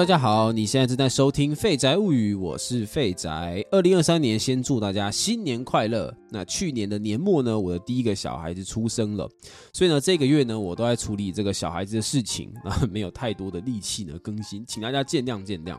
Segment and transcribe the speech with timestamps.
[0.00, 3.62] 大家好，你现在正在收听《废宅物语》，我是废宅。
[3.70, 6.10] 二零二三年，先祝大家新年快乐。
[6.30, 9.28] 那去年的年末呢，我的第一个小孩子出生了，
[9.74, 15.78] 所以呢，这个月呢，我都在处理这个小孩子的事情，那没有太多的力气呢更新，请大家见谅见谅。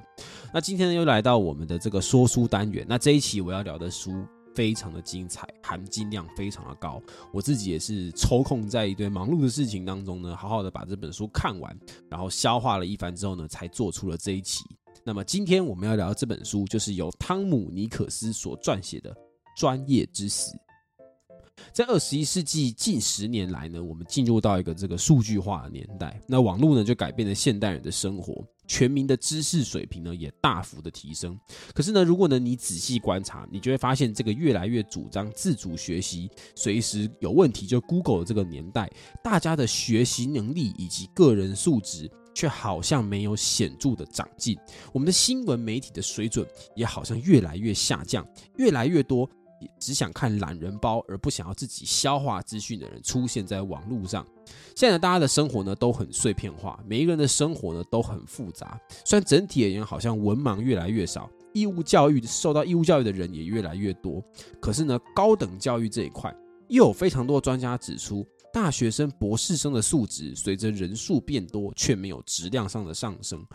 [0.54, 4.12] 那今天呢，又来到我们的这个说书单元，那这一期我要聊的书。
[4.54, 7.02] 非常的精彩，含金量非常的高。
[7.32, 11.78] 我自己也是抽空在一堆忙碌的事情当中呢，好好的把这本书看完，
[12.10, 14.64] 然后消化了一番之后呢，才做出了这一期。
[15.04, 19.12] 那么今天我们要聊的这本书，就是由汤姆尼克斯所撰写的
[19.58, 20.52] 《专业知识》。
[21.72, 28.44] 在二十一世纪近十年来呢，我们进入到一个这个数据化的年代，那网络呢就改变了现代人的生活。
[28.72, 31.38] 全民的知识水平呢也大幅的提升，
[31.76, 38.90] 可是呢，如果呢你仔细观察，你就会发现这个越来越主张自主学习、随时有问题就 Google 的这个年代，
[39.22, 44.58] 大家的学习能力以及个人素质却好像没有显著的长进。
[44.94, 49.30] 我们的新闻媒体的水准也好像越来越下降，越来越多。
[49.80, 54.26] 只想看懒人包而不想要自己消化资讯的人出现在网络上。
[54.76, 58.80] 现在大家的生活呢都很碎片化，每一个人的生活呢都很复杂。
[59.06, 64.24] 虽然整体而言好像文盲越来越少，义务教育受到义务教育的人也越来越多，
[64.60, 66.34] 可是呢，高等教育这一块
[66.70, 73.46] 又有非常多专家指出，大学生、博士生的素质随着人数变多，却没有质量上的上升。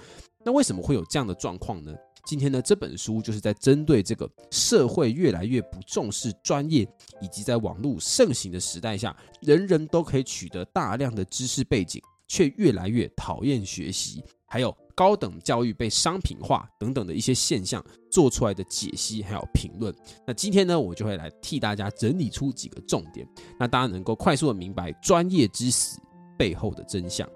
[0.44, 1.92] 那为什么会有这样的状况呢？
[2.26, 6.82] 今天呢，这本书就是在针对这个社会越来越不重视专业，
[7.22, 19.94] 以及在网络盛行的时代下，人人都可以取得大量的知识背景，却越来越讨厌学习，还有高等教育被商品化等等的一些现象做出来的解析还有评论。
[20.26, 23.24] 那今天呢，我就会来替大家整理出几个重点，
[23.56, 25.96] 那大家能够快速的明白专业知识
[26.36, 27.28] 背后的真相。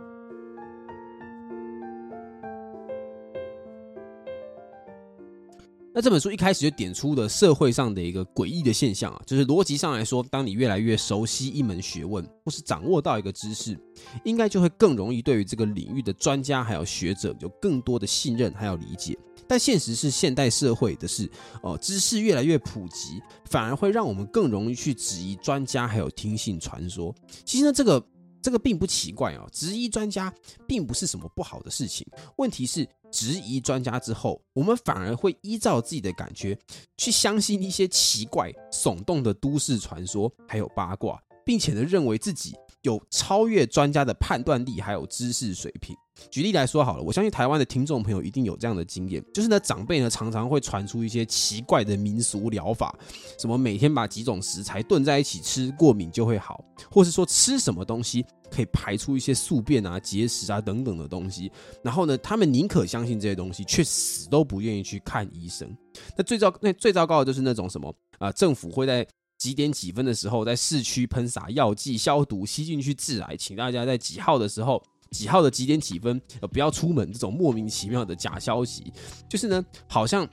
[5.92, 13.76] 那这本书一开始就点出了社会上的一个诡异的现象啊，就是逻辑上来说，当你越来越熟悉一门学问，或是掌握到一个知识，
[14.24, 19.18] 应该就会更容易对于这个领域的专家还有学者有更多的信任还有理解。
[19.48, 21.28] 但现实是现代社会的是，
[21.62, 27.12] 哦，知识越来越普及，反而会让我们更容易去质疑专家还有听信传说。
[27.44, 28.00] 其实呢，这个。
[28.42, 30.32] 这个并不奇怪哦，质疑专家
[30.66, 32.06] 并不是什么不好的事情。
[32.36, 36.58] 问题是，质疑专家之后，我们反而会依照自己的感觉
[36.96, 45.94] 去相信一些奇怪、耸动的都市传说，还有八卦，并且呢，认为自己有超越专家的判断力，还有知识水平。
[46.30, 52.94] 举例来说好了，我相信台湾的听众朋友一定有这样的经验，就是呢，长辈呢常常会传出一些奇怪的民俗疗法，
[53.38, 61.50] 什么每天把几种食材炖在一起吃，过敏就会好，或是说吃什么东西可以排出一些宿便啊、结石啊等等的东西。
[61.82, 65.74] 然后呢，他们宁可相信这些东西，却死都不愿意去看医生。
[66.16, 69.06] 那最糟那最糟糕的就是那种什么啊，政府会在
[69.38, 74.82] 几点几分的时候在市区喷洒药剂消毒，吸进去致癌，请大家在几号的时候。
[75.10, 78.92] 几号的几点几分，呃，不要出门，这种莫名其妙的假消息，
[79.28, 80.28] 就是呢，好像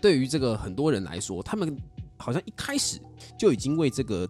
[0.00, 1.76] 对于这个很多人来说，他们
[2.18, 3.00] 好像一开始
[3.38, 4.28] 就已经为这个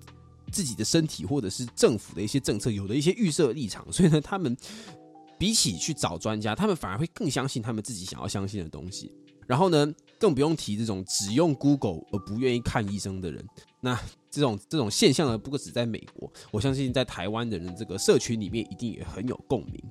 [0.53, 4.56] 自己的身体或者是政府的一些政策有了一些预设立场，所以呢，他们
[5.38, 9.12] 比起去找专家，他们反而会更相信他们自己想要相信的东西。
[9.47, 13.44] 然后呢，更不用提这种只用 Google 而不愿意看医生的人，
[13.81, 13.99] 那。
[14.28, 19.82] 这种这种现象呢，不过只在美国，我相信在台湾的人这个社群里面一定也很有共鸣。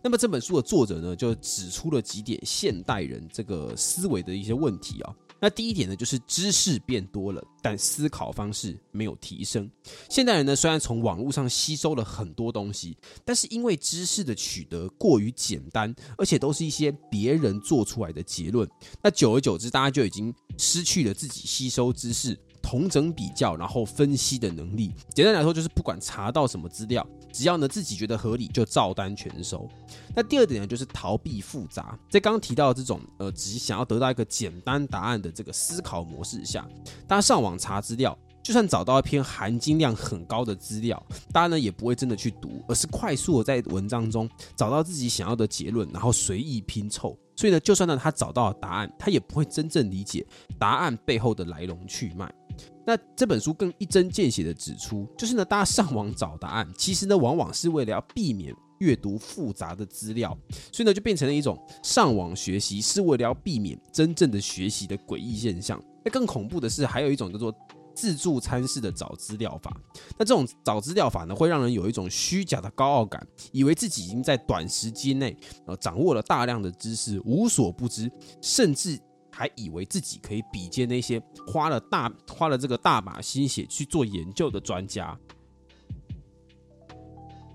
[0.00, 5.12] 那么这本书的作者呢，就指出了几点现代人这个思维的一些问题啊。
[5.40, 9.70] 那第一点呢，就是知识变多了，但思考方式没有提升。
[10.10, 18.68] 现代人呢，虽然从网络上吸收了很多东西，但是因为知识的取得过于简单，而且都是一些别人做出来的结论，
[19.02, 22.38] 那久而久之，大家就已经失去了自己吸收知识。
[22.60, 29.68] 同整比较，然后分析的能力，简单来说就是不管查到什么资料，只要呢自己觉得合理，就照单全收。
[30.14, 31.98] 那第二点呢，就是逃避复杂。
[32.10, 36.68] 在刚刚提到这种呃，只想要得到一个简单答案的这个思考模式下，
[37.06, 41.00] 大家上网查资料，就算找到一篇含金量很高的资料，
[41.32, 47.16] 大家呢也不会真的去读，而是快速的在文章中找到自己想要的结论，然后随意拼凑。
[47.36, 50.26] 所以呢，就算呢他找到了答案，他也不会真正理解
[50.58, 52.28] 答案背后的来龙去脉。
[52.88, 60.34] 那这本书更一针见血的指出，就是呢，大家上网找答案，其实呢，往往是为了要避免阅读复杂的资料，
[60.72, 65.78] 所以呢，就变成了一种上网学习是为了要避免真正的学习的诡异现象。
[66.02, 67.54] 那更恐怖的是，还有一种叫做
[67.94, 69.78] 自助餐式的找资料法。
[70.18, 75.36] 那这种找资料法呢，会让人有一种虚假的高傲感，以为自己已经在短时间内
[75.66, 78.98] 呃掌握了大量的知识，无所不知，甚至
[79.38, 85.16] 还以为自己可以比肩那些花了大花了这个大把心血去做研究的专家。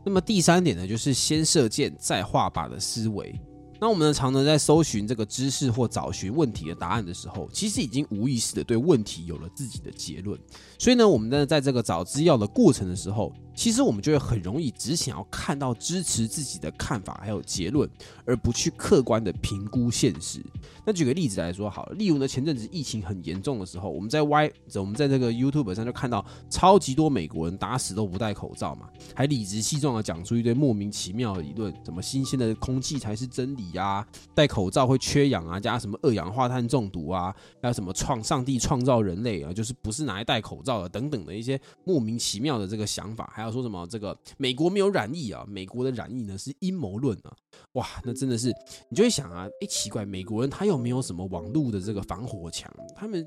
[0.06, 3.38] 那么第三点呢，就是先射箭再画靶的思维。
[3.82, 10.40] 那我们呢，常常在搜寻这个知识或找寻问题的答案的时候，其实已经无意识的对问题有了自己的结论。
[10.80, 17.90] 所以呢，我们呢，在这个找资料的过程的时候，其实我们就会很容易只想要看到支持自己的看法还有结论，
[18.26, 20.42] 而不去客观的评估现实。
[20.86, 34.06] 那举个例子来说好了，例如呢，前阵子疫情很严重的时候，我们在 Y，我们在这个 YouTube 上就看到超级多美国人打死都不戴口罩嘛，还理直气壮的讲出一堆莫名其妙的理论，什么新鲜的空气才是真理呀，
[34.36, 47.36] 戴口罩会缺氧啊，加什么二氧化碳中毒啊，还有什么创上帝创造人类啊，就是不是拿来戴口罩的等等的一些莫名其妙的这个想法，还还有说什么这个美国没有染疫啊，美国的染疫呢是阴谋论啊，
[47.74, 48.48] 哇，那真的是
[48.90, 52.74] 你就会想啊，哎，奇怪，美国人他又没有什么网络的这个防火墙？
[52.96, 53.26] 他们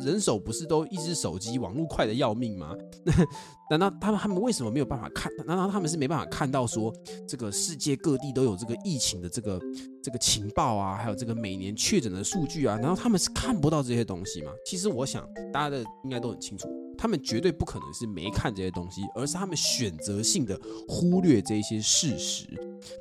[0.00, 2.74] 人手不是都一只手机，网络快的要命吗？
[3.04, 3.12] 那
[3.76, 5.30] 难道他们他们为什么没有办法看？
[5.46, 6.92] 难道他们是没办法看到说
[7.26, 9.60] 这个世界各地都有这个疫情的这个
[10.02, 12.76] 这个情报啊，还有这个每年确诊的数据啊？
[12.76, 14.52] 难道他们是看不到这些东西吗？
[14.64, 16.68] 其实我想大家的应该都很清楚。
[16.96, 20.58] 他们绝对不可能是没看这些东西，而是他们选择性的
[20.88, 22.44] 忽略这些事实。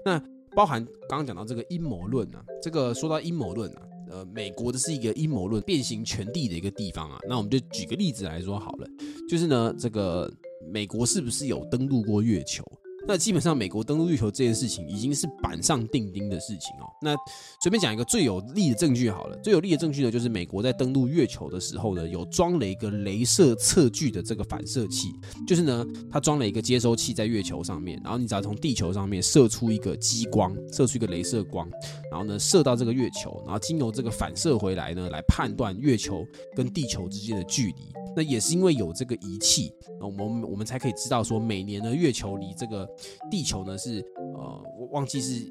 [0.06, 0.22] 那
[0.56, 7.20] 包含刚刚讲到这个阴谋论啊，这个说到阴谋论啊，呃，美国的是一个阴谋论变形全地的一个地方啊。
[7.28, 8.88] 那我们就举个例子来说好了，
[9.30, 10.32] 就是呢，这个
[10.72, 12.64] 美国是不是有登陆过月球？
[13.08, 16.92] 那基本上，美国登陆月球这件事情已经是板上钉钉的事情哦。
[17.02, 17.16] 那
[17.62, 25.14] 随便讲一个最有力的证据好了，最有力的证据呢，就是美国在登陆月球的时候呢，有装了一个镭射测距的这个反射器，
[25.48, 31.66] 就是呢，它装了一个接收器在月球上面，然后你只要从地球上面射出一个激光，射出一个镭射光，
[32.12, 38.07] 然后呢，射到这个月球，然后经由这个反射回来呢，来判断月球跟地球之间的距离。
[38.18, 42.90] 那也是因为有这个仪器，那我们我们才可以知道说，每年的，月球离这个
[43.30, 44.04] 地球呢是
[44.34, 45.46] 呃，我忘记是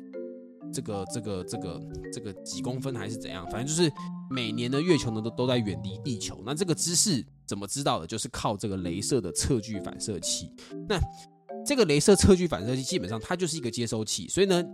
[0.73, 1.81] 这个这个这个
[2.13, 3.89] 这个几公分还是怎样，反正就是
[4.29, 6.43] 每年的月球呢都都在远离地球。
[6.45, 8.07] 那这个知识怎么知道的？
[8.07, 10.53] 就是靠这个镭射的测距反射器。
[10.89, 11.01] 那
[11.65, 14.65] 这个镭射测距反射器基本上它就是一个接收器，所以呢。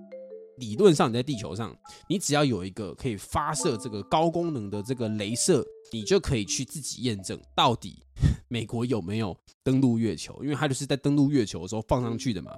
[0.62, 1.76] 理论上你在地球上，
[2.08, 8.00] 你只要有一个可以发射这个高功能的这个镭射，你就可以去自己验证到底
[8.46, 12.52] 美国有没有登陆月球，因为它就是在登陆月球的时候放上去的嘛。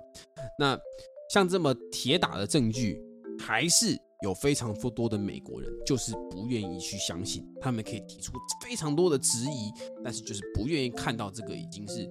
[0.59, 0.79] 那
[1.33, 3.01] 像这么铁打的证据，
[3.39, 9.73] 还是有非常多的美国人就是不愿意去相信，他们可以提出非常多的质疑，
[10.05, 12.07] 但是就是不愿意看到这个已经是。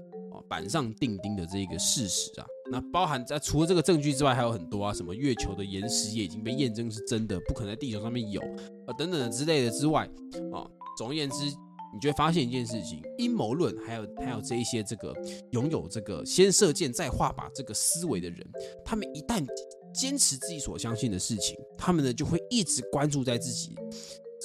[0.53, 8.39] 板上钉钉的这个事实啊，那包含在除了这个证据之外，还有很多啊，什么月球的岩石也已经被验证是真的，不可能在地球上面有
[8.85, 10.07] 啊等等的之类的之外
[10.53, 10.61] 啊，
[10.95, 15.11] 总而言之，你就会发现一件事情：阴谋论，还有还有这一些这个
[15.53, 18.47] 拥有这个先射箭再画靶这个思维的人，
[18.85, 19.43] 他们一旦
[19.91, 23.75] 坚持自己所相信的事情，他们呢就会一直关注在自己。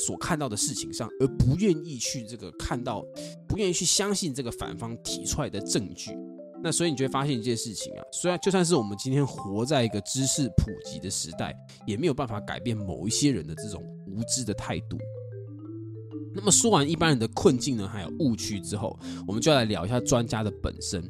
[0.07, 3.05] 所看到的事情上，而不愿意去这个看到，
[3.49, 6.17] 不愿意去相信这个反方提出来的证据，
[6.63, 11.55] 那所以你就会发现一件事情啊，虽然就算是我们今天活在一个知识普及的时代，
[11.87, 14.97] 也没有办法改变某一些人的这种无知的态度。
[16.39, 21.03] 那么说完一般人的困境呢，还有误区之后，我们就要来聊一下专家的本身。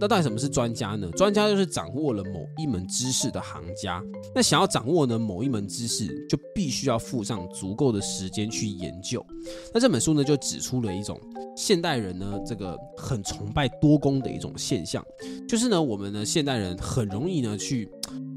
[0.00, 1.08] 那到底什么是专家呢？
[1.12, 4.02] 专家就是掌握了某一门知识的行家。
[4.34, 9.24] 那想要掌握呢某一门知识，就必须要付上足够的时间去研究。
[9.72, 11.20] 那这本书呢，就指出了一种
[11.56, 15.04] 现代人呢这个很崇拜多功的一种现象，
[15.48, 17.88] 就是呢我们呢现代人很容易呢去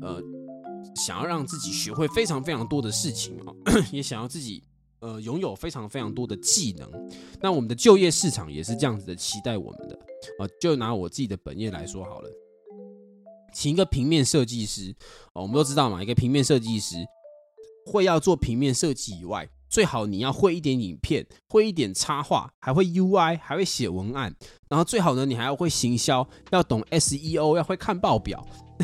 [0.02, 0.22] 呃
[0.96, 3.52] 想要让自己学会非常非常多的事情啊，
[3.92, 4.64] 也想要自己。
[5.06, 6.90] 呃，拥有非常非常多的技能，
[7.40, 9.96] 那我们的就业市场也是这样子的期待我们的
[10.40, 10.50] 啊。
[10.60, 12.30] 就拿我自己的本业来说好了，
[13.54, 14.96] 请一个平面设计师
[15.34, 16.96] 哦，我们都知道嘛，一个平面设计师
[17.86, 24.36] 会要做平面设计以外，最好你要会一点影片，会一点插画，还会 UI，还会写文案，
[24.68, 28.44] 然后最好呢，你还要会行销，要懂 SEO，要会看报表。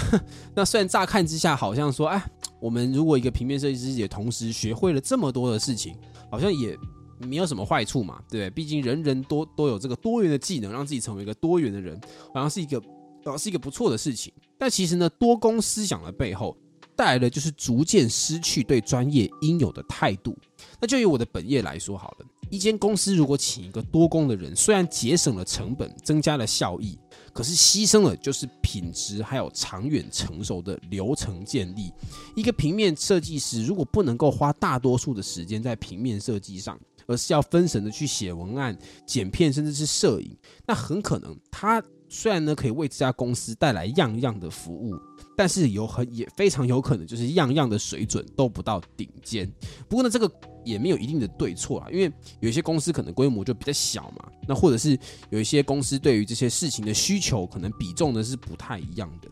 [0.55, 5.93] 那虽然乍看之下好像说，哎，我们如果一个平面设计师也同时学会了这么多的事情。
[6.31, 6.77] 好像也
[7.17, 8.49] 没有什么坏处嘛，对不对？
[8.51, 11.99] 毕竟人人都都有这个多元的技能，让自己成为一个多元的人，
[12.33, 12.79] 好像是一个，
[13.25, 14.31] 好像是一个不错的事情。
[14.57, 16.55] 但其实呢，多功思想的背后
[16.95, 20.33] 带来的就是逐渐失去对专业应有的态度。
[20.79, 26.97] 那就以我的本业来说好了，一间公司如果请一个多工的人，虽然节省了成本，增加了效益，
[27.33, 31.91] 可是牺牲了就是品质还有长远成熟的流程建立。
[32.35, 40.35] 一个平面设计师如果不能够花大多数的时间在平面设计上，而是要分神的去写文案、剪片，甚至是摄影，
[40.65, 44.93] 那很可能他虽然呢可以为这家公司带来样样的服务，
[45.35, 49.49] 但是有很也非常有可能就是样样的水准都不到顶尖。
[49.87, 50.29] 不过呢，这个
[50.63, 54.97] 也没有一定的对错啊，因为有一些公司可能规模就比较小嘛，那或者是
[55.29, 59.27] 有一些公司对于这些事情的需求可能比重呢是不太一样的。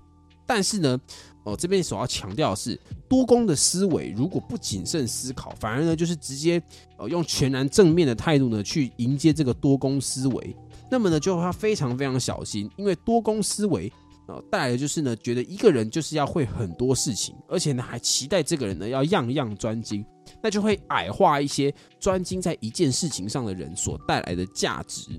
[0.46, 1.00] 但是呢，
[1.44, 6.60] 哦，这边所要强调的是，多工的思维如果不谨慎思考，反而呢就是直接
[6.98, 10.56] 呃用全然正面的态度呢去迎接这个多工思维，
[10.90, 13.94] 那么呢就要非常非常小心，因为多工思维
[14.30, 20.06] 呃带来的就是呢觉得一个人就是要会很多事情，而且呢还期待这个人呢要样样专精，
[20.42, 25.10] 那就会矮化一些专精在一件事情上的人所带来的价值。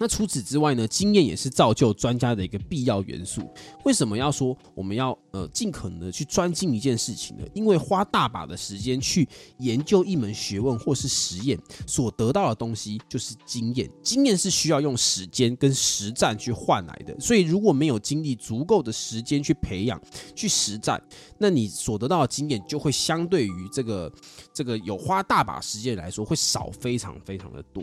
[0.00, 3.42] 那除此之外呢，经验也是造就专家的一个必要元素。
[3.84, 7.48] 为什么要说我们要呃尽可能的去专精一件事情的？
[7.54, 9.26] 因为花大把的时间去
[9.58, 13.90] 研究一门学问或是实验，所得到的东西就是经验。
[14.02, 17.18] 经验是需要用时间跟实战去换来的。
[17.18, 20.00] 所以如果没有经历足够的时间去培养、
[20.34, 21.02] 去实战，
[21.38, 24.12] 那你所得到的经验就会相对于这个
[24.52, 27.82] 这个有花大把时间来说，会少非常非常的多。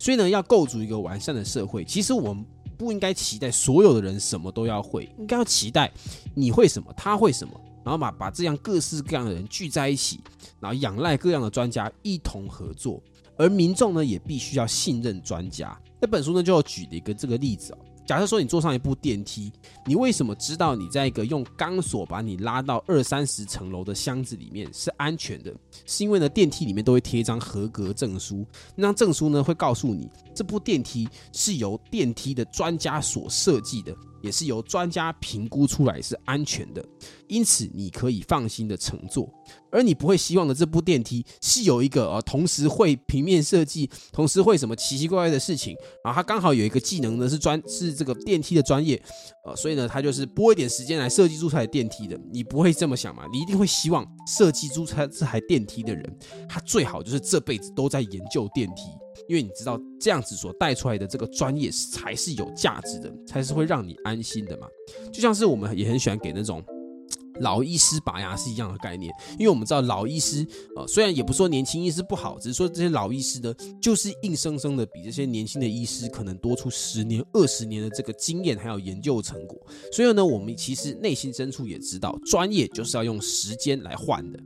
[0.00, 1.44] 所以呢，要构筑一个完善的。
[1.44, 2.42] 社会其实我们
[2.76, 5.90] 不应该期待所有的人什么都要会，应该要期待
[6.34, 10.20] 你会什么，他会什么，然后把把这样各式各样的人聚在一起，
[10.60, 13.02] 然后仰赖各样的专家一同合作，
[13.36, 15.78] 而民众呢也必须要信任专家。
[16.00, 17.78] 那本书呢就举了一个这个例子哦。
[18.06, 19.50] 假设说你坐上一部电梯，
[19.86, 25.54] 你为什么知道你在一个用钢索把你拉到二三十层楼的箱子里面是安全的？
[25.86, 28.44] 是因为呢电梯里面都会贴一张合格证书，
[28.76, 33.96] 那张证书呢会告诉你这部电梯是由电梯的专家所设计的。
[34.24, 36.82] 也是由专家评估出来是安全的，
[37.28, 39.28] 因此你可以放心的乘坐。
[39.70, 49.00] 而你不会希望的这部电梯是有一个呃，同时会平面设计，同时会什么奇奇怪怪的事情，然后它刚好有一个技能呢是专是这个电梯的专业，
[49.44, 52.18] 呃，所以呢，他就是拨一点时间来设计出台电梯的。
[52.32, 53.24] 你不会这么想嘛？
[53.30, 58.82] 你一定会希望设计出台这台电梯的人，他最好就是这辈子都在研究电梯。
[59.28, 64.66] 因为你知道这样子所带出来的这个专业才是有价值的，才是会让你安心的嘛。
[65.12, 66.62] 就像是我们也很喜欢给那种
[67.40, 73.52] 老医师拔牙是一样的概念，因为我们知道老医师呃，虽然也不说年轻医师不好，只是说这些老医师呢，
[73.82, 79.60] 就是硬生生的比这些年轻的医师可能多出十年、二十年的这个经验还有研究成果。
[79.90, 84.38] 所以呢，我们其实内心深处也知道，专业就是要用时间来换的。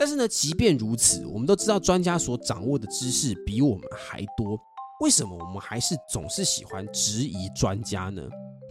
[0.00, 4.58] 但是呢，即便如此，我们都知道专家所掌握的知识比我们还多，
[5.02, 8.22] 为什么我们还是总是喜欢质疑专家呢？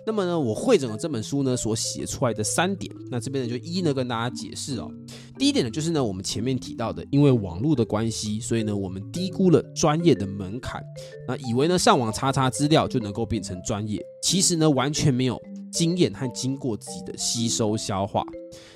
[0.07, 4.89] 那么呢，我会整了这本书呢所写出来的三点，那这边呢就一一呢跟大家解释哦。
[5.37, 10.83] 第一点呢就是呢，我们前面提到的，因为网络的关系，所以呢我们低估了专业的门槛，
[11.27, 15.39] 那以为呢上网查查资料就能够变成专业，其实呢完全没有。
[15.71, 18.23] 经验和经过自己的吸收消化。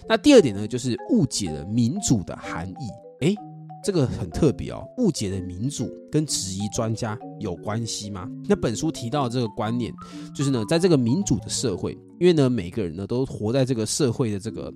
[0.07, 3.25] 那第二点呢，就是误解了民主的含义。
[3.25, 3.35] 诶，
[3.83, 4.85] 这个很特别哦。
[4.97, 8.29] 误解了民主跟质疑专家有关系吗？
[8.47, 9.93] 那本书提到这个观念，
[10.35, 14.71] 就是呢，在这个民主的社会，因为呢，每个人呢都活在这个社会的这个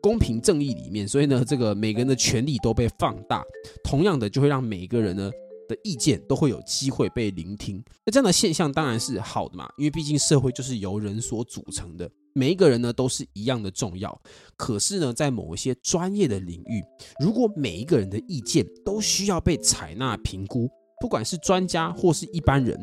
[0.00, 3.42] 公平正义里面，所以呢，这个每个人的权利都被放大。
[3.84, 5.30] 同样的，就会让每个人呢
[5.72, 7.82] 的意见都会有机会被聆听。
[8.04, 12.10] 那这样的现象当然是好的嘛，因为毕竟社会就是由人所组成的。
[12.34, 14.18] 每一个人呢都是一样的重要，
[14.56, 16.82] 可是呢，在某一些专业的领域，
[17.20, 20.66] 如果每一个人的意见都需要被采纳评估，
[20.98, 22.78] 不管是专家或是一般人，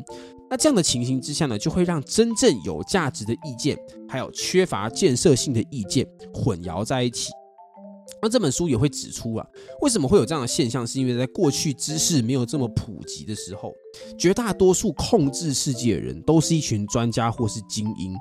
[0.48, 3.76] 那这样的情形之下呢，就会让真正有价值的意见，
[4.08, 7.32] 还有缺乏建设性的意见混淆在一起。
[8.22, 9.46] 那这本书也会指出啊，
[9.80, 10.86] 为什么会有这样的现象？
[10.86, 13.72] 是因为在过去知识没有这么普及的时候，
[14.18, 18.14] 绝大多数控制世界的人都是一群专家或是精英。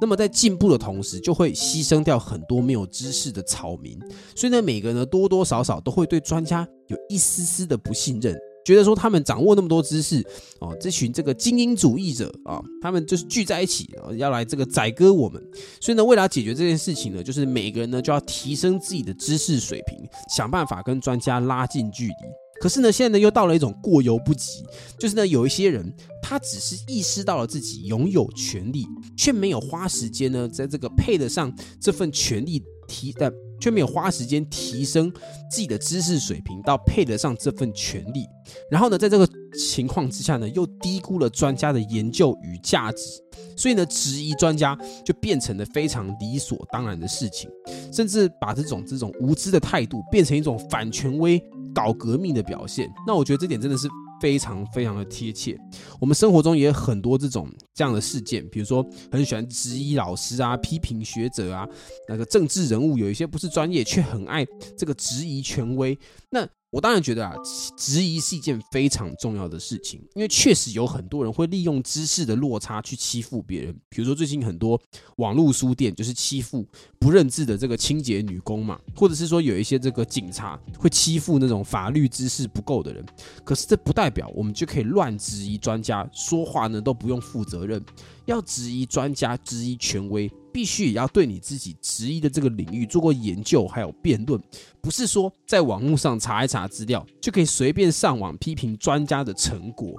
[0.00, 3.98] 那么在进步的同时，就会牺牲掉很多没有知识的草民。
[4.34, 8.36] 所以呢，每个人呢多多少少都会对专家有一丝丝的不信任。
[8.66, 10.20] 觉得说他们掌握那么多知识
[10.58, 15.40] 哦，这群这个精英主义者啊，他们就是聚在一起要来这个宰割我们。
[15.80, 19.96] 所以呢，为了解决这件事情呢，就是每个人呢就要提升自己的知识水平，
[20.34, 22.14] 想办法跟专家拉近距离。
[22.60, 24.64] 可是呢，现在呢又到了一种过犹不及，
[24.98, 28.84] 就是呢有一些人他只是意识到了自己拥有权利，
[29.16, 35.12] 却没有花时间呢在这个配得上这份权利提的却没有花时间提升
[35.50, 38.26] 自己的知识水平到配得上这份权利。
[38.70, 43.22] 然后呢，在这个情况之下呢，又低估了专家的研究与价值，
[43.56, 47.50] 所以呢，质疑专家就变成了非常理所当然的事情，
[47.92, 51.42] 甚至把这种这种无知的态度变成一种反权威、
[51.74, 52.88] 搞革命的表现。
[53.06, 53.88] 那我觉得这点真的是。
[54.20, 55.58] 非常非常的贴切，
[56.00, 61.68] 我们生活中也有很多这种这样的事件，比如说很喜欢质疑老师啊，批评学者啊，
[62.08, 64.46] 那个政治人物有一些不是专业，却很爱
[64.76, 65.98] 这个质疑权威，
[66.30, 66.48] 那。
[66.70, 67.34] 我当然觉得啊，
[67.76, 73.72] 质疑是一件非常重要的事情，因为确实有很多人会利用知识的落差去欺负别人。
[73.88, 74.78] 比如说最近很多
[75.16, 76.66] 网络书店就是欺负
[76.98, 83.04] 不认字的这个清洁女工嘛，或者是说有一些这个警察会欺负那种法律知识不够的人。
[83.44, 87.82] 可是这不代表我们就可以乱质疑专家说话呢都不用负责任。
[88.26, 94.40] 要质疑专家、质疑权威，必须也要对你自己质疑的这个领域做过研究，还有辩论，
[94.80, 99.92] 不是说在网络上查一查资料就可以随便上网批评专家的成果。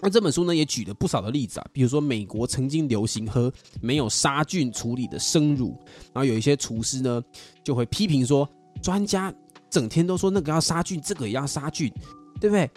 [0.00, 5.76] 那这本书呢，也举了不少的例子啊，比如说美国曾经流行喝没有杀菌处理的生乳，
[6.14, 7.22] 然后有一些厨师呢
[7.62, 8.48] 就会批评说，
[8.82, 9.30] 专家
[9.68, 11.92] 整天都说那个要杀菌，这个也要杀菌，
[12.40, 12.70] 对不对？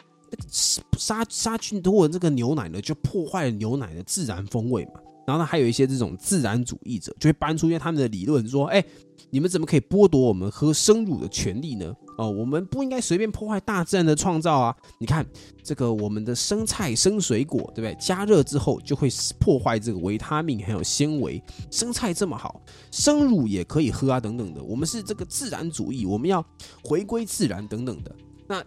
[0.97, 4.99] 杀杀菌多的这个牛奶呢，就破坏了牛奶的自然风味嘛。
[5.27, 8.81] 然后呢，还有一些这种自然主义者就会搬出一些他们的理论，说：“哎，
[9.29, 11.93] 你们怎么可以剥夺我们喝生乳的权利呢？
[12.17, 14.73] 哦，我们不应该随便破坏大自然的创造啊！
[14.99, 15.25] 你看
[15.61, 17.93] 这个我们的生菜、生水果，对不对？
[17.99, 21.43] 加热之后就会破坏这个维他命还有纤维。
[21.69, 24.63] 生菜这么好，生乳也可以喝啊，等等的。
[24.63, 26.41] 我们是这个自然主义，我们要
[26.85, 28.15] 回归自然等等的。
[28.47, 28.63] 那。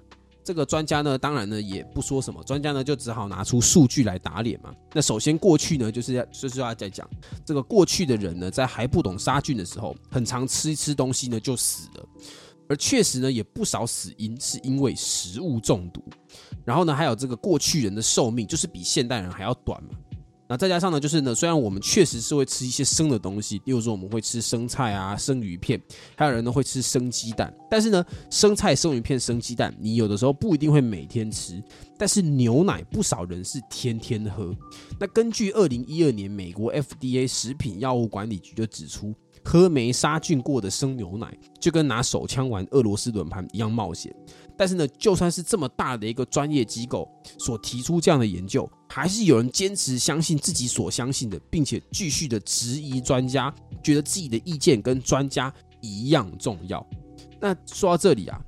[0.50, 4.75] 这个专家呢，当然呢也不说什么，专家呢就只好拿出数据来打脸嘛。
[4.92, 7.09] 那首先过去呢，就是要就是要在讲
[7.45, 12.04] 这个过去的人呢，在还不懂杀菌的时候，很常吃一吃东西呢就死了，
[12.69, 16.02] 而确实呢也不少死因是因为食物中毒。
[16.64, 19.90] 然后呢，还有这个过去人的寿命就是比现代人还要短嘛。
[20.50, 25.80] 那再加上呢，就是呢，虽然我们确实是会吃一些生的东西，例如说我们会吃生菜啊、生鱼片，
[26.17, 27.54] 还有人呢会吃生鸡蛋。
[27.71, 31.63] 但是呢，生菜、生鱼片、生鸡蛋，你有的时候不一定会每天吃。
[31.97, 34.52] 但是牛奶，不少人是天天喝。
[34.99, 44.13] 那根据二零一二年美国 FDA 食品药物管理局就指出，喝没杀菌过的生牛奶，就跟拿手枪玩俄罗斯轮盘一样冒险。
[44.58, 47.08] 但是呢，就算是这么大的一个专业机构
[47.39, 56.85] 所提出这样的研究，还是有人坚持相信自己所相信的，并且继续的质疑专家，觉得自己的意见跟专家一样重要。
[57.41, 58.41] 那说到这里啊，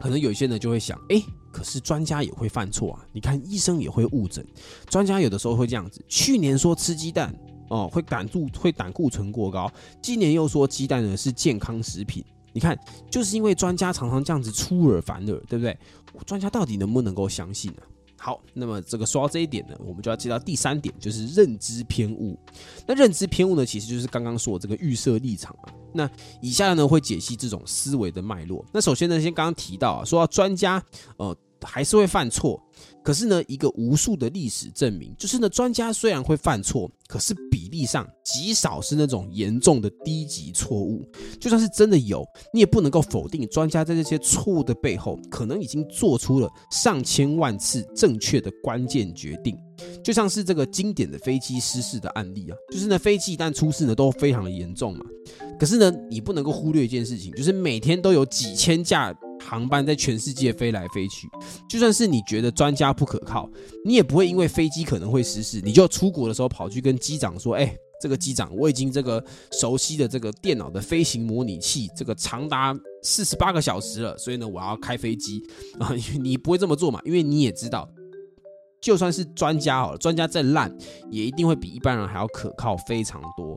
[0.00, 1.20] 可能有些人就会想，哎，
[1.52, 3.04] 可是专家也会犯错啊。
[3.12, 4.46] 你看医生也会误诊，
[4.88, 6.00] 专家有的时候会这样子。
[6.08, 7.34] 去年说吃鸡蛋
[7.68, 9.68] 哦会胆固会胆固醇过高，
[10.00, 12.24] 今年又说鸡蛋呢是健康食品。
[12.52, 12.78] 你看，
[13.10, 15.76] 就是因为专家常常这样子出尔反尔，对不对？
[16.24, 17.82] 专家到底能不能够相信呢？
[18.18, 22.38] 好，那么这个说到这一点呢，我们就要接到第三点，就是认知偏误。
[22.86, 25.72] 那认知偏误呢，其实就是刚刚说的这个预设立场啊。
[25.92, 28.64] 那以下呢会解析这种思维的脉络。
[28.72, 30.82] 那首先呢，先刚刚提到啊，说到专家，
[31.16, 31.36] 呃。
[31.66, 32.62] 还是会犯错，
[33.02, 41.04] 可是呢，一个无数的历史证明，就是呢，专家虽然会犯错，可是比例上极少是那种严重的低级错误。
[41.40, 49.58] 就算是真的有，你也不能够否定专家在这些错误的背后，可能已经做出了上千万次正确的关键决定。
[50.02, 55.04] 就像是这个经典的飞机失事的案例啊，就是呢，飞机一旦出事呢，都非常的严重嘛。
[55.58, 59.14] 可是呢，你不能够忽略一件事情，就是每天都有几千架。
[59.46, 61.28] 航班在全世界飞来飞去，
[61.68, 63.48] 就算是你觉得专家不可靠，
[63.84, 75.40] 你也不会因为飞机可能会失事，你就出国的时候跑去跟机长说：“哎，这个机长，我已经这个熟悉的这个电脑的飞行模拟器，这个长达四十八个小时了，所以呢，我要开飞机
[75.78, 77.00] 啊。”你不会这么做嘛？
[77.04, 77.88] 因为你也知道，
[78.82, 80.76] 就算是专家好了，专家再烂，
[81.10, 83.56] 也一定会比一般人还要可靠非常多。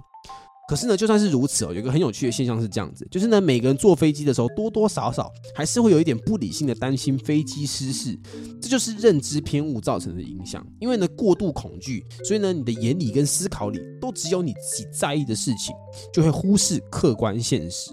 [0.69, 8.15] 可是呢，就算是如此哦，有一个很有趣的现象是这样子，就是呢，每个人坐飞机的时候，多多少少还是会有一点不理性的担心飞机失事，
[8.62, 10.63] 这就是认知偏误造成的影响。
[10.79, 15.73] 因为呢，过度恐惧，所以呢，你的眼里跟思考里都只有你自己在意的事情，
[16.13, 17.89] 就会忽视客观现实。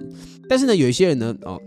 [0.47, 1.59] 但是呢，有一些人呢，哦。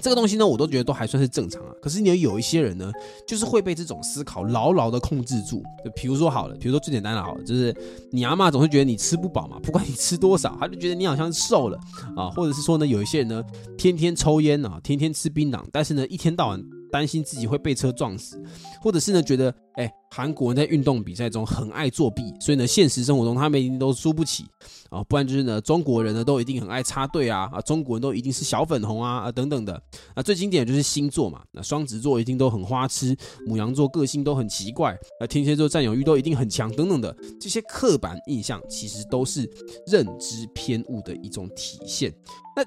[0.00, 1.68] 这个东西呢，我都觉得都还算是正常啊。
[1.82, 2.90] 可是你有一些人呢，
[3.26, 5.62] 就是会被这种思考牢牢的控制住。
[5.84, 7.74] 就比如说好了，比如说最简单的好，就是
[8.10, 11.78] 你阿妈总是觉得你吃不饱嘛，不管你吃多少，她就觉得你好像瘦了
[12.16, 12.28] 啊。
[12.30, 13.42] 或者是说呢，有一些人呢，
[13.76, 18.42] 天天抽烟啊，天天吃槟榔，但是呢，一天到晚担心自己会被车撞死，
[18.82, 24.44] 或者是呢觉得，哎，韩国人在运动比赛中很爱作弊，所以呢现实生活中他们一定都输不起
[24.90, 29.80] 啊，不然就是呢中国人呢都一定很爱插队啊啊，中国人都一定是小粉红啊啊等等的。
[30.16, 37.14] 那最经典的就是星座嘛，那双子座一定都很花痴，母羊座个性都很奇怪，那天蝎座占有欲都一定很强等等的。
[37.40, 39.48] 这些刻板印象其实都是
[39.86, 42.12] 认知偏误的一种体现。
[42.56, 42.64] 那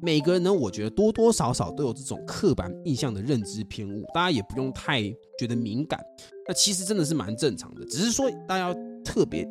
[0.00, 5.02] 每个人呢，我觉得多多少少都有这种刻板印象的认知偏误，大家也不用太
[5.38, 6.00] 觉得敏感。
[6.46, 9.46] 那其实真的是蛮正常的，只是说大家要特别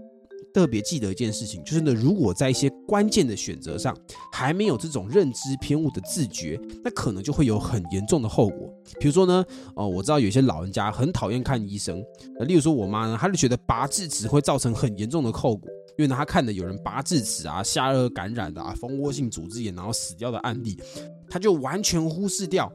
[0.54, 3.96] 特别记得一件事情，就是呢，如果在一些关键的选择上
[4.32, 8.74] 还没有这种认知偏误的自觉，那可能就会有很严重的后果。
[9.00, 12.04] 比如说呢，哦，我知道有些老人家很讨厌看医生，
[12.40, 15.70] 那例如说我妈呢，她就觉得拔智齿会造成很严重的后果。
[15.98, 20.80] 因为，他看的有人拔智齿啊、下颚感染的啊、蜂窝性组织炎然后死掉的案例，
[21.28, 22.72] 他就完全忽视掉，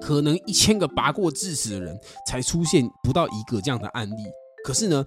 [0.00, 1.94] 可能一千个拔过智齿的人
[2.26, 4.22] 才出现不到一个这样的案例。
[4.64, 5.04] 可是呢，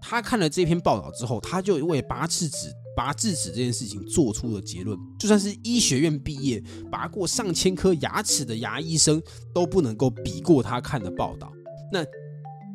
[0.00, 6.60] 他看了这篇报道之后，他就为拔智齿、拔智齿这件事情做出了结论：就算是医学院毕业、
[6.90, 9.22] 拔过上千颗牙齿的牙医生，
[9.54, 11.52] 都不能够比过他看的报道。
[11.92, 12.04] 那。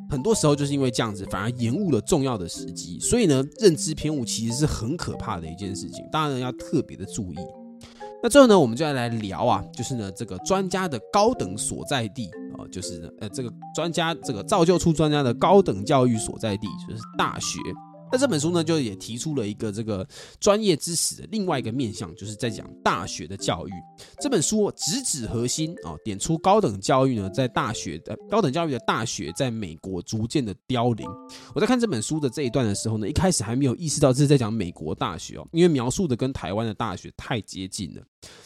[0.10, 3.00] 很多时候就是因为这样子，反而延误了重要的时机。
[3.00, 7.38] 所以呢，认知偏误其实是很可怕的一件事情，当然要特别的注意。
[8.24, 17.60] 那最后呢，我们就要来聊啊，就是呢这个专家的高等所在地啊，就是呃这个专家这个造就出专家的高等教育所在地，就是大学。
[18.12, 20.08] 那这本书呢，就也提出了一个这个
[20.40, 23.72] 专业知识的另外一个面向，就是在讲大学的教育。
[24.22, 31.08] 这本书直指核心啊，点出高等教育呢，在大学的高等教育的大学，在美国逐渐的凋零。
[31.54, 38.02] 我在看这本书的这一段的时候呢，一开始还没有意识到这是在讲美国大学哦，因为描述的跟台湾的大学太接近了。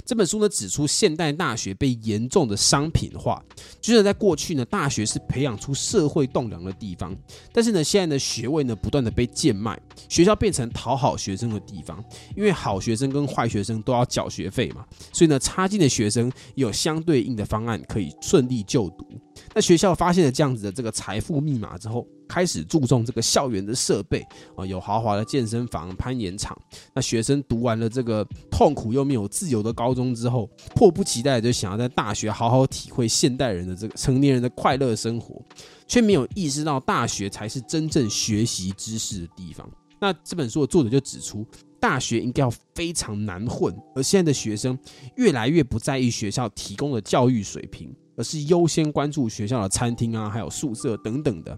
[0.06, 3.42] 这本书呢指出，现代大学被严重的商品化，
[3.80, 7.16] 就是在过去呢，大学是培养出社会栋梁的地方，
[7.54, 12.04] 但是呢，现在的学位呢不断的被变卖，学校变成讨好学生的地方，
[12.36, 19.08] 因为好学生跟坏学生都要缴学费嘛，所以呢，差劲的学生有相对应的方案可以顺利就读。
[19.56, 22.06] 那学校发现了这样子的这个财富密码之后。
[22.30, 24.24] 开始注重这个校园的设备
[24.56, 26.56] 啊，有豪华的健身房、攀岩场。
[26.94, 35.42] 那学生读完了这个痛苦又没有自由的高中之后，迫不及待就想要在大学好好体会现代人的这个成年人的快乐生活，
[35.88, 39.68] 却没有意识到大学才是真正学习知识的地方。
[40.00, 41.46] 那这本书的作者就指出，
[41.80, 44.78] 大学应该要非常难混，而现在的学生
[45.16, 51.58] 越来越不在意学校提供的教育水平，而是优先关注学校的餐厅啊，还有宿舍等等的。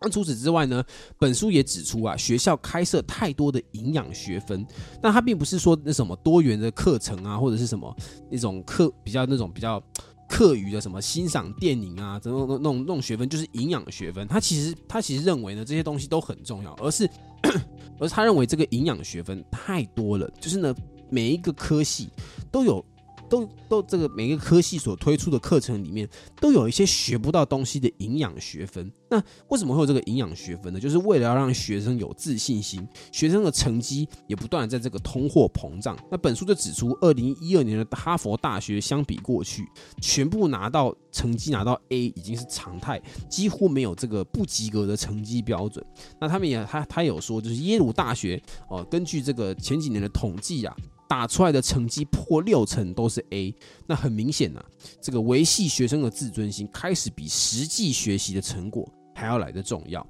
[0.00, 0.84] 那除此之外呢？
[1.18, 4.66] 本书也指出啊，学校开设太多的营养学分，
[5.02, 7.96] 那它并不是说那什么多元的课程啊，或者是什么
[8.30, 9.82] 那种课比较那种比较
[10.28, 14.28] 课余的什么欣赏电影啊，这种那种那种学分就是营养学分。
[14.28, 17.08] 他其实他其实认为呢，这些东西都很重要，而是
[17.98, 20.74] 而是他认为这个营养学分太多了，就是呢
[21.08, 22.10] 每一个科系
[22.52, 22.84] 都有。
[23.28, 26.08] 都都这个每个科系所推出的课程里面，
[26.40, 28.90] 都有一些学不到东西的营养学分。
[29.08, 30.80] 那为什么会有这个营养学分呢？
[30.80, 35.96] 就是为了要让学生有自信心，学生的成绩也不断在这个通货膨胀。
[36.10, 39.64] 那本书就指出，二零一二年的哈佛大学相比过去，
[40.00, 45.84] 全部拿到成绩拿到 A 已经是常态，几乎没有这个不及格的成绩标准。
[46.20, 50.76] 那他们也他他有说，就是耶鲁大学哦，根据这个前几年的统计啊。
[51.08, 53.54] 打出来的成绩破六成都是 A，
[53.86, 54.64] 那很明显呐，
[55.00, 60.06] 这个维系学生的自尊心开始比实际学习的成果还要来的重要。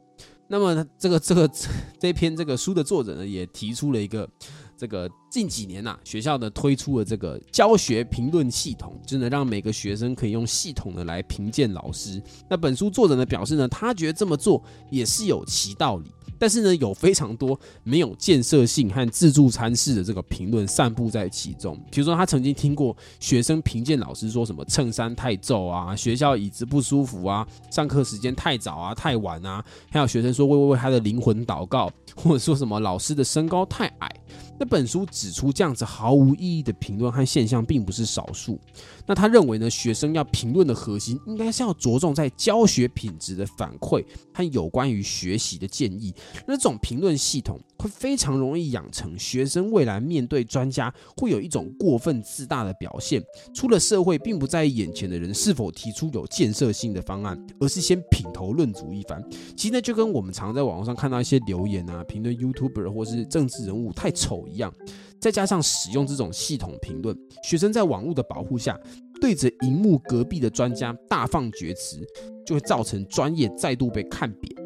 [0.48, 1.50] 那么这个这个
[1.98, 4.28] 这篇这个书的作者呢，也提出了一个
[4.76, 12.22] 这个近几年呐，学校的推出了这个教学评论系统，就能让每个学生可以用系统的来评鉴老师。
[12.48, 16.10] 那本书作者呢表示呢，他觉得这么做也是有其道理。
[16.38, 21.74] 但是呢，有非常多没有建设性和自助餐式的这个评论散布在其中。
[21.90, 34.10] 比如说，他曾经听过学生评鉴老师说什么衬衫太皱啊，学校椅子不舒服啊，上课时间太早啊、太晚啊，还有学生说为为为他的灵魂祷告，或者说什么老师的身高太矮。
[34.58, 38.58] 那本书指出，这样子毫无意义的评论和现象并不是少数。
[39.06, 46.14] 那他认为呢，学生要评论的核心，应该是要着重在教学品质的反馈和有关于学习的建议。
[46.46, 53.22] 那种评论系统会非常容易养成学生未来面对专家会有一种过分自大的表现。
[53.52, 59.22] 出了社会，并不在意眼前的人是否提出有建设性的方案，而是先品头论足一番。
[59.56, 64.36] 其实呢，就跟我们常在网络上看到一些留言啊，评论 YouTuber 或是政治人物太丑。
[64.46, 64.72] 一样，
[65.20, 68.78] 再加上使用这种系统评论，学生在网络的保护下，
[69.20, 72.00] 对着荧幕隔壁的专家大放厥词，
[72.46, 74.65] 就会造成专业再度被看扁。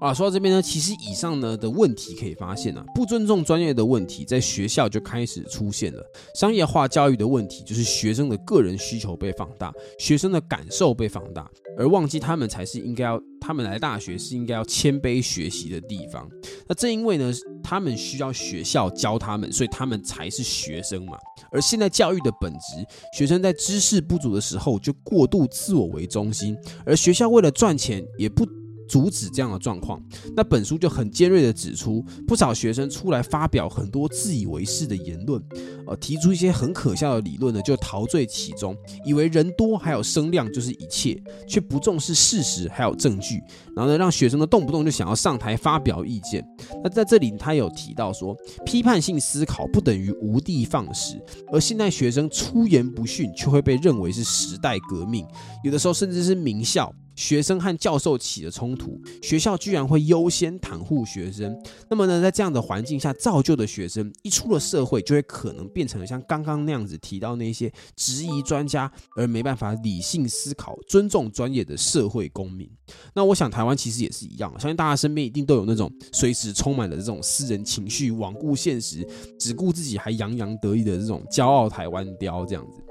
[0.00, 6.02] 啊，说到这边呢，其实以上呢的问题可以发现啊，不尊重专业的问题在学校就开始出现了。
[6.34, 16.26] 商业化教育的问题就是学生的个人需求被放大，学生的感受被放大，而忘记他们才是应该要，他们来大学是应该要谦卑学习的地方。
[16.66, 17.30] 那正因为呢，
[17.62, 21.18] 他们需要学校教他们，所以他们才是学生嘛。
[21.52, 28.46] 而现在教育的本质，学生在知识不足的时候就过度自我为中心，而学校为了赚钱也不。
[28.90, 30.02] 阻止这样的状况，
[30.34, 35.40] 那本书就很尖锐的指出，不少学生出来发表很多自以为是的言论，
[35.86, 38.76] 呃，提出一些很可笑的理论呢，就陶醉其中，
[39.06, 43.40] 以为人多还有声量就是一切，却不重视事实还有证据，
[43.76, 46.44] 然后呢，让学生呢动不动就想要上台发表意见。
[46.82, 51.16] 那在这里他有提到说，批判性思考不等于无的放矢，
[51.52, 55.24] 而现在学生出言不逊，却会被认为是时代革命，
[55.62, 56.92] 有的时候甚至是名校。
[57.20, 61.54] 学生和教授起了冲突，学校居然会优先袒护学生。
[61.90, 72.66] 那么呢，在这样的环境下造就的学生，一出了社会，就会可能变成了像刚刚那样子提到那些质疑专家而没办法理性思考、尊重专业的社会公民。
[73.14, 79.06] 那我想台湾其实也是一样，相信大家身边一定都有那种随时充满了这种私人情绪、罔顾现实、
[79.38, 82.82] 只顾自己还洋洋得意的这种骄傲台湾雕这样子。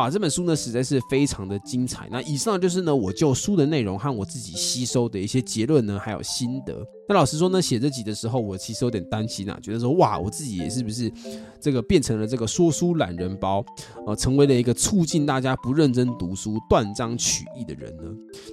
[0.00, 2.08] 啊，这本书呢实在是非常的精彩。
[2.10, 6.84] 那以上就是呢，我就书的内容和我自己吸收的一些结论呢，还有心得。
[7.10, 11.12] 那老实说呢，写这集的时候，我其实有点担心啊，觉得说哇，我自己也是不是
[11.60, 13.64] 这个变成了这个说书懒人包，
[14.06, 18.04] 呃，成为了一个促进大家不认真读书、断章取义的人呢？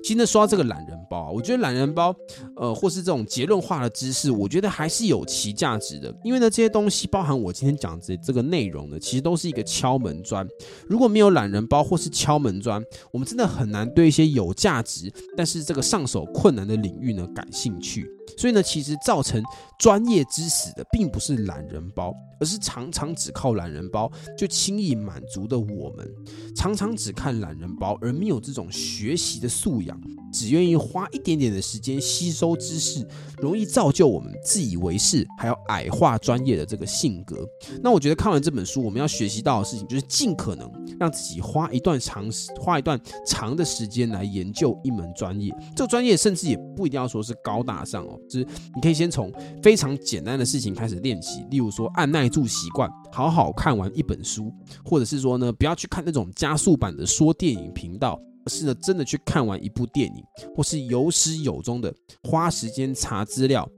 [0.03, 2.11] 今天说到这个懒人包啊，我觉得懒人包，
[2.55, 6.11] 呃，或是这种结论化的知识，我觉得还是有其价值的。
[6.23, 10.43] 因为呢，这些东西包含我今天讲的这个内容呢，其实都是一个敲门砖。
[10.87, 18.16] 如果没有懒人包或是敲门砖，我们真的很难对一些有价值但是这个上手困难的领域呢感兴趣。
[18.35, 19.43] 所以呢，其实造成
[19.77, 22.13] 专业知识的，并不是懒人包。
[22.39, 26.07] 而是常常只靠懒人包就轻易满足的我们，
[26.55, 29.99] 常常只看懒人包而没有这种学习的素养，
[30.31, 33.05] 只愿意花一点点的时间吸收知识，
[33.41, 37.47] 容易造就我们自以为是，还有矮化专业的这个性格。
[37.81, 45.51] 那我觉得看完这本书，我们要学习到的事情就是尽可能让自己花一段长时，花一段长的时间来研究一门专业。
[45.75, 49.31] 这个专业甚至也不一定要说是高大上哦，就是你可以先从
[49.63, 52.27] 非常简单的事情开始练习，例如说按耐。
[52.27, 60.23] 住习惯，好好看完一本书，或者是说呢，不要去看那种加速版的说电影频道，而是呢，真的去看完一部电影，
[60.55, 63.69] 或是有始有终的花时间查资料，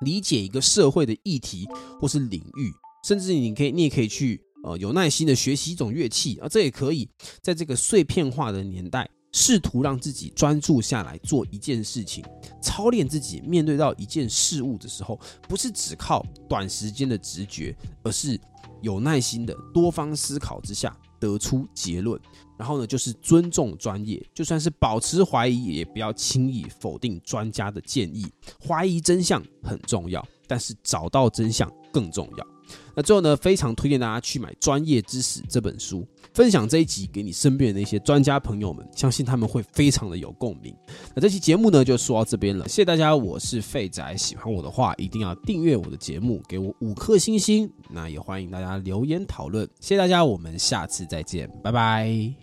[0.00, 1.68] 理解一个社会的议题
[2.00, 2.72] 或是领域，
[3.04, 7.08] 甚至你可以，你也可以去呃有耐心的学习一种乐器啊，这也可以
[7.40, 9.08] 在这个碎片化的年代。
[9.34, 12.22] 试图让自己专注下来做一件事情，
[12.60, 18.38] 操练自己面对到一件事物的时候，不是只靠短时间的直觉，而是
[18.82, 22.20] 有耐心的多方思考之下得出结论。
[22.58, 28.26] 然后呢，就是尊重专业，就算是保持怀疑，也不要轻易否定专家的建议。
[28.60, 32.51] 怀疑真相很重要，但是找到真相更重要。
[32.94, 40.74] 那最后呢，非常推荐大家去买《专业知识》这本书，分享这一集给你身边的那些专家朋友们，相信他们会非常的有共鸣。
[41.14, 52.41] 那这期节目呢，就说到这边了，谢谢大家，我是废仔，喜欢我的话一定要订阅我的节目，给我五颗星星，那也欢迎大家留言讨论，谢谢大家，我们下次再见，拜拜。